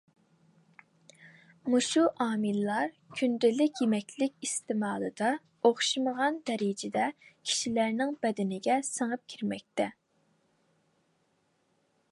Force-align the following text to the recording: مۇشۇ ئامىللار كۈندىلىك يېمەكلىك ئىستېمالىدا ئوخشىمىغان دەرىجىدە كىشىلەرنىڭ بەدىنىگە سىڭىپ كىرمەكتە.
مۇشۇ 1.73 2.01
ئامىللار 2.25 2.89
كۈندىلىك 3.19 3.81
يېمەكلىك 3.83 4.33
ئىستېمالىدا 4.47 5.29
ئوخشىمىغان 5.69 6.41
دەرىجىدە 6.51 7.07
كىشىلەرنىڭ 7.27 8.17
بەدىنىگە 8.27 8.79
سىڭىپ 8.93 9.27
كىرمەكتە. 9.35 9.91